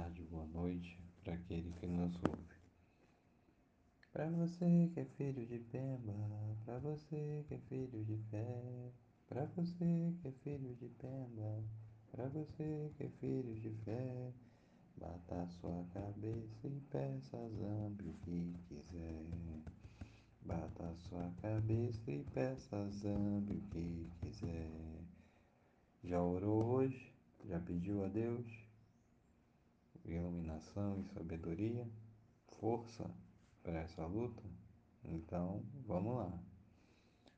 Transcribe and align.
tarde, 0.00 0.22
boa 0.30 0.46
noite 0.46 0.98
para 1.22 1.34
aquele 1.34 1.70
que 1.72 1.86
nos 1.86 2.14
ouve. 2.24 2.54
Para 4.12 4.30
você 4.30 4.90
que 4.94 5.00
é 5.00 5.04
filho 5.04 5.46
de 5.46 5.58
Pemba, 5.58 6.14
para 6.64 6.78
você 6.78 7.44
que 7.46 7.54
é 7.54 7.58
filho 7.68 8.02
de 8.04 8.16
fé, 8.30 8.92
para 9.28 9.44
você 9.44 10.14
que 10.22 10.28
é 10.28 10.32
filho 10.42 10.74
de 10.76 10.88
Pemba, 10.88 11.62
para 12.10 12.28
você 12.28 12.90
que 12.96 13.04
é 13.04 13.08
filho 13.20 13.54
de 13.60 13.70
fé, 13.84 14.32
bata 14.96 15.46
sua 15.60 15.84
cabeça 15.92 16.66
e 16.66 16.80
peça 16.90 17.36
a 17.36 17.48
Zambi 17.50 18.08
o 18.08 18.14
que 18.24 18.54
quiser. 18.68 19.26
Bata 20.40 20.94
sua 20.96 21.30
cabeça 21.42 22.10
e 22.10 22.24
peça 22.32 22.74
a 22.74 22.88
Zambi 22.88 23.58
o 23.58 23.68
que 23.70 24.10
quiser. 24.22 25.04
Já 26.02 26.22
orou 26.22 26.64
hoje? 26.64 27.12
Já 27.44 27.60
pediu 27.60 28.02
a 28.02 28.08
Deus? 28.08 28.59
Iluminação 30.14 31.00
e 31.00 31.04
sabedoria, 31.14 31.86
força 32.58 33.10
para 33.62 33.80
essa 33.80 34.04
luta? 34.06 34.42
Então, 35.04 35.62
vamos 35.86 36.16
lá. 36.16 36.32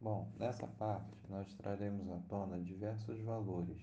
Bom, 0.00 0.30
nessa 0.38 0.66
parte 0.66 1.16
nós 1.28 1.52
traremos 1.54 2.08
à 2.10 2.18
tona 2.28 2.60
diversos 2.60 3.18
valores, 3.20 3.80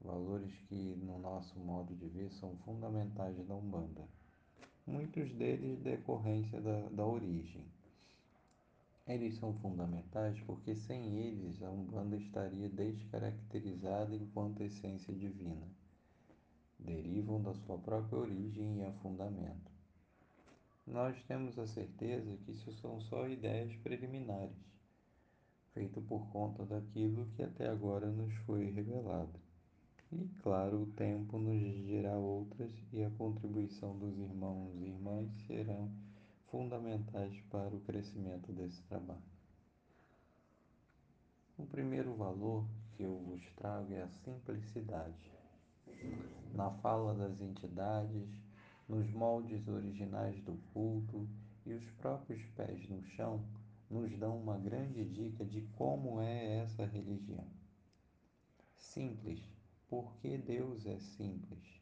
valores 0.00 0.52
que, 0.68 0.96
no 0.96 1.18
nosso 1.18 1.58
modo 1.58 1.94
de 1.94 2.06
ver, 2.08 2.30
são 2.32 2.56
fundamentais 2.58 3.36
da 3.46 3.54
Umbanda. 3.54 4.06
Muitos 4.86 5.32
deles 5.32 5.78
decorrência 5.80 6.60
da, 6.60 6.88
da 6.88 7.06
origem. 7.06 7.64
Eles 9.06 9.36
são 9.36 9.54
fundamentais 9.54 10.38
porque 10.40 10.74
sem 10.74 11.16
eles 11.16 11.62
a 11.62 11.70
Umbanda 11.70 12.16
estaria 12.16 12.68
descaracterizada 12.68 14.14
enquanto 14.14 14.62
essência 14.62 15.14
divina 15.14 15.66
derivam 16.84 17.42
da 17.42 17.54
sua 17.54 17.78
própria 17.78 18.18
origem 18.18 18.78
e 18.78 18.84
afundamento. 18.84 19.70
Nós 20.86 21.22
temos 21.24 21.58
a 21.58 21.66
certeza 21.66 22.36
que 22.38 22.52
isso 22.52 22.72
são 22.72 23.00
só 23.02 23.28
ideias 23.28 23.74
preliminares, 23.76 24.56
feitas 25.72 26.02
por 26.04 26.26
conta 26.30 26.64
daquilo 26.64 27.26
que 27.36 27.42
até 27.42 27.68
agora 27.68 28.06
nos 28.10 28.34
foi 28.46 28.70
revelado. 28.70 29.38
E 30.12 30.28
claro, 30.42 30.82
o 30.82 30.86
tempo 30.86 31.38
nos 31.38 31.60
dirá 31.86 32.16
outras 32.16 32.72
e 32.92 33.04
a 33.04 33.10
contribuição 33.10 33.96
dos 33.96 34.18
irmãos 34.18 34.74
e 34.74 34.86
irmãs 34.86 35.30
serão 35.46 35.88
fundamentais 36.50 37.40
para 37.50 37.74
o 37.74 37.80
crescimento 37.80 38.50
desse 38.52 38.82
trabalho. 38.84 39.22
O 41.56 41.64
primeiro 41.66 42.14
valor 42.14 42.64
que 42.96 43.04
eu 43.04 43.16
vos 43.18 43.42
trago 43.54 43.92
é 43.92 44.02
a 44.02 44.08
simplicidade 44.08 45.39
na 46.54 46.70
fala 46.70 47.14
das 47.14 47.40
entidades, 47.40 48.28
nos 48.88 49.08
moldes 49.10 49.66
originais 49.68 50.42
do 50.42 50.54
culto 50.72 51.28
e 51.64 51.72
os 51.72 51.84
próprios 51.92 52.42
pés 52.56 52.88
no 52.88 53.02
chão 53.02 53.44
nos 53.88 54.16
dão 54.18 54.36
uma 54.36 54.58
grande 54.58 55.04
dica 55.04 55.44
de 55.44 55.62
como 55.76 56.20
é 56.20 56.58
essa 56.58 56.84
religião. 56.84 57.46
Simples, 58.76 59.40
porque 59.88 60.38
Deus 60.38 60.86
é 60.86 60.98
simples. 60.98 61.80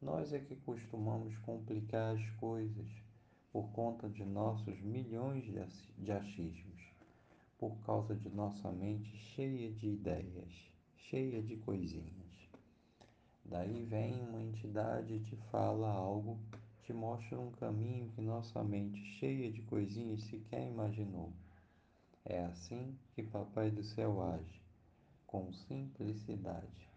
Nós 0.00 0.32
é 0.32 0.38
que 0.38 0.56
costumamos 0.56 1.36
complicar 1.38 2.16
as 2.16 2.30
coisas 2.36 2.88
por 3.52 3.70
conta 3.72 4.08
de 4.08 4.24
nossos 4.24 4.80
milhões 4.80 5.44
de 5.98 6.12
achismos, 6.12 6.82
por 7.58 7.76
causa 7.84 8.14
de 8.14 8.28
nossa 8.30 8.70
mente 8.70 9.14
cheia 9.34 9.70
de 9.72 9.88
ideias, 9.88 10.70
cheia 10.96 11.42
de 11.42 11.56
coisinhas. 11.56 12.29
Daí 13.50 13.84
vem 13.84 14.14
uma 14.22 14.40
entidade 14.40 15.12
e 15.12 15.24
te 15.24 15.34
fala 15.50 15.90
algo, 15.90 16.38
te 16.84 16.92
mostra 16.92 17.36
um 17.36 17.50
caminho 17.50 18.08
que 18.12 18.22
nossa 18.22 18.62
mente, 18.62 19.04
cheia 19.18 19.50
de 19.50 19.60
coisinhas, 19.62 20.22
sequer 20.22 20.68
imaginou. 20.68 21.32
É 22.24 22.44
assim 22.44 22.96
que 23.12 23.24
Papai 23.24 23.72
do 23.72 23.82
Céu 23.82 24.22
age, 24.22 24.62
com 25.26 25.52
simplicidade. 25.52 26.88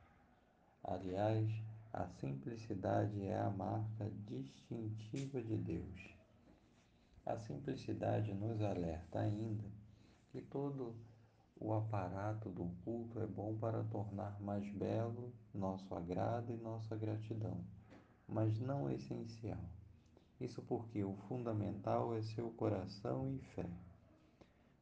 Aliás, 0.83 1.49
a 1.91 2.07
simplicidade 2.19 3.25
é 3.25 3.39
a 3.39 3.49
marca 3.49 4.11
distintiva 4.27 5.41
de 5.41 5.57
Deus. 5.57 6.13
A 7.25 7.35
simplicidade 7.39 8.31
nos 8.31 8.61
alerta 8.61 9.21
ainda 9.21 9.63
que 10.31 10.39
todo 10.39 10.95
o 11.55 11.73
aparato 11.73 12.49
do 12.49 12.65
culto 12.83 13.19
é 13.19 13.27
bom 13.27 13.55
para 13.57 13.83
tornar 13.85 14.39
mais 14.41 14.67
belo 14.73 15.31
nosso 15.53 15.93
agrado 15.95 16.51
e 16.51 16.57
nossa 16.57 16.95
gratidão, 16.95 17.63
mas 18.27 18.59
não 18.59 18.89
essencial. 18.89 19.63
Isso 20.41 20.61
porque 20.63 21.03
o 21.03 21.15
fundamental 21.27 22.15
é 22.15 22.21
seu 22.21 22.49
coração 22.51 23.31
e 23.31 23.39
fé. 23.55 23.69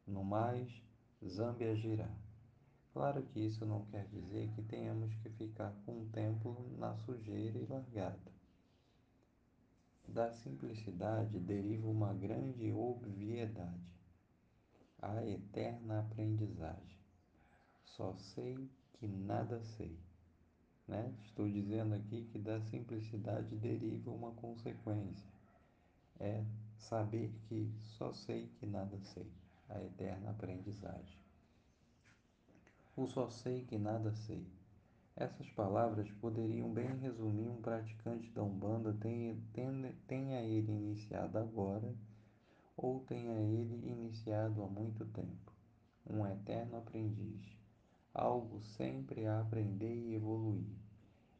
No 0.06 0.24
mais, 0.24 0.82
Zambi 1.24 1.64
agirá. 1.64 2.10
Claro 2.92 3.22
que 3.22 3.40
isso 3.40 3.64
não 3.64 3.84
quer 3.86 4.06
dizer 4.08 4.50
que 4.50 4.62
tenhamos 4.62 5.14
que 5.16 5.30
ficar 5.30 5.72
com 5.86 6.02
o 6.02 6.08
templo 6.08 6.66
na 6.78 6.96
sujeira 6.96 7.58
e 7.58 7.66
largado. 7.66 8.32
Da 10.08 10.32
simplicidade 10.32 11.38
deriva 11.38 11.88
uma 11.88 12.12
grande 12.12 12.72
obviedade 12.72 13.92
a 15.02 15.26
eterna 15.26 15.98
aprendizagem. 15.98 16.96
Só 17.84 18.14
sei 18.14 18.70
que 18.94 19.06
nada 19.08 19.60
sei. 19.60 19.98
Né? 20.86 21.12
Estou 21.24 21.48
dizendo 21.48 21.94
aqui 21.94 22.28
que 22.30 22.38
da 22.38 22.60
simplicidade 22.60 23.56
deriva 23.56 24.10
uma 24.10 24.30
consequência. 24.32 25.28
É 26.20 26.44
saber 26.78 27.32
que 27.48 27.68
só 27.98 28.12
sei 28.12 28.46
que 28.60 28.66
nada 28.66 28.98
sei. 29.00 29.30
A 29.68 29.82
eterna 29.82 30.30
aprendizagem. 30.30 31.18
O 32.96 33.06
só 33.06 33.28
sei 33.28 33.64
que 33.64 33.78
nada 33.78 34.14
sei. 34.14 34.46
Essas 35.16 35.48
palavras 35.50 36.10
poderiam 36.12 36.72
bem 36.72 36.96
resumir 36.98 37.48
um 37.48 37.60
praticante 37.60 38.30
da 38.30 38.42
Umbanda, 38.42 38.94
tenha, 38.94 39.36
tenha, 40.06 40.40
ele 40.42 40.72
iniciado 40.72 41.38
agora 41.38 41.94
ou 42.76 43.00
tenha 43.00 43.38
ele 43.38 43.86
iniciado 43.86 44.62
há 44.62 44.66
muito 44.66 45.04
tempo, 45.06 45.52
um 46.08 46.26
eterno 46.26 46.78
aprendiz, 46.78 47.40
algo 48.14 48.60
sempre 48.62 49.26
a 49.26 49.40
aprender 49.40 49.94
e 49.94 50.14
evoluir. 50.14 50.76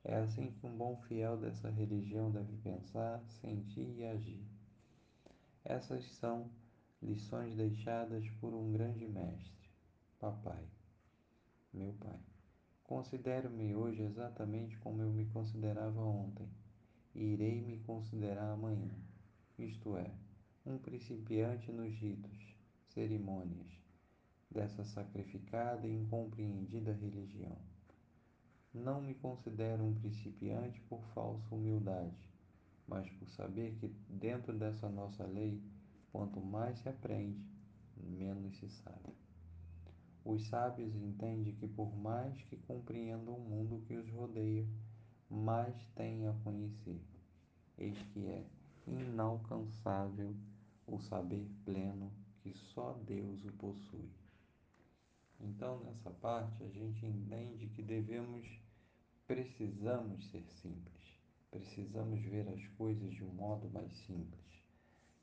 É 0.04 0.16
assim 0.16 0.50
que 0.52 0.66
um 0.66 0.76
bom 0.76 0.96
fiel 1.08 1.36
dessa 1.36 1.70
religião 1.70 2.30
deve 2.30 2.56
pensar, 2.56 3.22
sentir 3.40 3.88
e 3.98 4.04
agir. 4.04 4.44
Essas 5.64 6.04
são 6.14 6.50
lições 7.00 7.54
deixadas 7.54 8.28
por 8.40 8.52
um 8.52 8.72
grande 8.72 9.06
mestre, 9.06 9.70
Papai, 10.18 10.64
meu 11.72 11.92
Pai. 11.94 12.18
Considero-me 12.84 13.74
hoje 13.74 14.02
exatamente 14.02 14.76
como 14.78 15.02
eu 15.02 15.10
me 15.10 15.26
considerava 15.26 16.00
ontem, 16.00 16.48
e 17.14 17.22
irei 17.32 17.60
me 17.60 17.78
considerar 17.78 18.50
amanhã, 18.50 18.94
isto 19.58 19.96
é, 19.96 20.10
um 20.64 20.78
principiante 20.78 21.72
nos 21.72 21.92
ritos, 21.94 22.54
cerimônias 22.94 23.66
dessa 24.48 24.84
sacrificada 24.84 25.86
e 25.88 25.92
incompreendida 25.92 26.92
religião. 26.92 27.56
Não 28.72 29.00
me 29.00 29.14
considero 29.14 29.82
um 29.82 29.94
principiante 29.94 30.80
por 30.82 31.02
falsa 31.14 31.54
humildade, 31.54 32.28
mas 32.86 33.08
por 33.10 33.28
saber 33.30 33.74
que 33.80 33.88
dentro 34.08 34.56
dessa 34.56 34.88
nossa 34.88 35.24
lei, 35.24 35.60
quanto 36.12 36.40
mais 36.40 36.78
se 36.78 36.88
aprende, 36.88 37.44
menos 37.96 38.56
se 38.58 38.68
sabe. 38.68 39.12
Os 40.24 40.46
sábios 40.46 40.94
entendem 40.94 41.54
que 41.56 41.66
por 41.66 41.92
mais 41.96 42.40
que 42.42 42.56
compreendam 42.56 43.34
o 43.34 43.40
mundo 43.40 43.82
que 43.86 43.96
os 43.96 44.08
rodeia, 44.10 44.64
mais 45.28 45.74
têm 45.96 46.28
a 46.28 46.32
conhecer. 46.44 47.02
Eis 47.76 48.00
que 48.12 48.26
é 48.26 48.46
inalcançável 48.86 50.34
o 50.86 50.98
saber 50.98 51.48
pleno 51.64 52.12
que 52.40 52.52
só 52.54 52.92
Deus 53.06 53.44
o 53.44 53.52
possui. 53.52 54.10
Então, 55.40 55.80
nessa 55.84 56.10
parte, 56.10 56.62
a 56.62 56.68
gente 56.68 57.04
entende 57.04 57.66
que 57.68 57.82
devemos, 57.82 58.46
precisamos 59.26 60.24
ser 60.30 60.44
simples, 60.60 61.18
precisamos 61.50 62.20
ver 62.22 62.48
as 62.48 62.66
coisas 62.76 63.12
de 63.12 63.24
um 63.24 63.32
modo 63.32 63.68
mais 63.70 63.92
simples, 64.06 64.62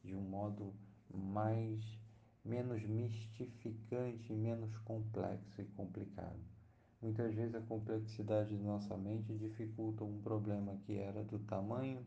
de 0.03 0.15
um 0.15 0.21
modo 0.21 0.73
mais 1.13 1.81
menos 2.43 2.83
mistificante, 2.83 4.33
menos 4.33 4.77
complexo 4.79 5.61
e 5.61 5.65
complicado. 5.65 6.39
Muitas 7.01 7.33
vezes 7.33 7.55
a 7.55 7.61
complexidade 7.61 8.49
de 8.49 8.61
nossa 8.61 8.97
mente 8.97 9.33
dificulta 9.37 10.03
um 10.03 10.21
problema 10.21 10.75
que 10.85 10.97
era 10.97 11.23
do 11.23 11.39
tamanho 11.39 12.05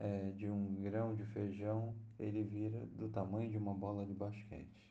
é, 0.00 0.30
de 0.30 0.48
um 0.48 0.74
grão 0.82 1.14
de 1.14 1.24
feijão, 1.26 1.94
ele 2.18 2.42
vira 2.42 2.86
do 2.96 3.08
tamanho 3.10 3.50
de 3.50 3.58
uma 3.58 3.74
bola 3.74 4.06
de 4.06 4.14
basquete. 4.14 4.90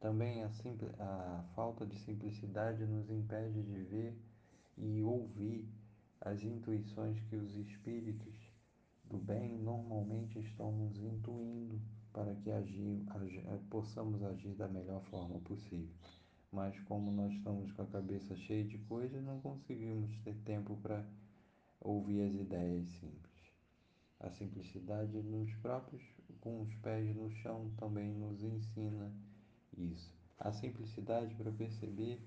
Também 0.00 0.42
a, 0.42 0.50
a 0.98 1.42
falta 1.54 1.86
de 1.86 1.98
simplicidade 1.98 2.86
nos 2.86 3.10
impede 3.10 3.62
de 3.62 3.82
ver 3.82 4.18
e 4.78 5.02
ouvir 5.02 5.68
as 6.22 6.42
intuições 6.42 7.20
que 7.28 7.36
os 7.36 7.54
espíritos 7.54 8.34
do 9.04 9.18
bem 9.18 9.58
normalmente 9.58 10.38
estão 10.38 10.72
nos 10.72 10.96
intuindo 10.98 11.78
para 12.12 12.34
que 12.36 12.50
agir, 12.50 13.04
agir, 13.10 13.44
possamos 13.68 14.22
agir 14.22 14.54
da 14.54 14.66
melhor 14.66 15.02
forma 15.04 15.38
possível. 15.40 15.94
Mas 16.50 16.78
como 16.80 17.12
nós 17.12 17.32
estamos 17.32 17.70
com 17.72 17.82
a 17.82 17.86
cabeça 17.86 18.34
cheia 18.34 18.64
de 18.64 18.78
coisas, 18.78 19.22
não 19.22 19.40
conseguimos 19.40 20.16
ter 20.24 20.34
tempo 20.38 20.76
para 20.78 21.04
ouvir 21.80 22.22
as 22.22 22.34
ideias 22.34 22.88
simples. 22.88 23.29
A 24.20 24.30
simplicidade 24.30 25.22
nos 25.22 25.50
próprios, 25.56 26.02
com 26.40 26.60
os 26.60 26.74
pés 26.76 27.16
no 27.16 27.30
chão, 27.30 27.70
também 27.78 28.12
nos 28.12 28.42
ensina 28.42 29.10
isso. 29.76 30.12
A 30.38 30.52
simplicidade 30.52 31.34
para 31.34 31.50
perceber 31.50 32.22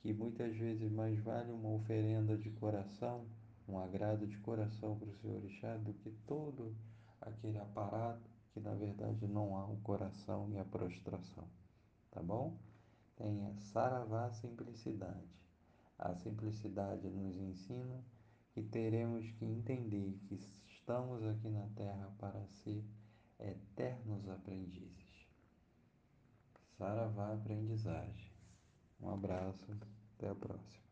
que 0.00 0.12
muitas 0.12 0.56
vezes 0.56 0.90
mais 0.90 1.16
vale 1.20 1.52
uma 1.52 1.70
oferenda 1.70 2.36
de 2.36 2.50
coração, 2.50 3.24
um 3.68 3.78
agrado 3.78 4.26
de 4.26 4.36
coração 4.38 4.98
para 4.98 5.08
o 5.08 5.14
Senhor 5.14 5.36
Orixá, 5.36 5.76
do 5.76 5.92
que 5.94 6.10
todo 6.26 6.74
aquele 7.20 7.58
aparato 7.58 8.28
que 8.52 8.60
na 8.60 8.74
verdade 8.74 9.26
não 9.28 9.56
há 9.56 9.66
o 9.66 9.76
coração 9.78 10.50
e 10.50 10.58
a 10.58 10.64
prostração. 10.64 11.44
Tá 12.10 12.22
bom? 12.22 12.56
Tenha 13.16 13.54
saravá 13.58 14.30
simplicidade. 14.32 15.28
A 15.98 16.14
simplicidade 16.14 17.08
nos 17.08 17.36
ensina 17.36 18.02
que 18.52 18.62
teremos 18.62 19.30
que 19.32 19.44
entender 19.44 20.18
que 20.26 20.36
estamos 20.86 21.20
aqui 21.24 21.50
na 21.50 21.66
Terra 21.74 22.14
para 22.16 22.46
ser 22.46 22.84
eternos 23.40 24.28
aprendizes. 24.28 25.26
Saravá 26.78 27.32
aprendizagem. 27.32 28.30
Um 29.00 29.10
abraço, 29.10 29.76
até 30.14 30.28
a 30.28 30.34
próxima. 30.36 30.85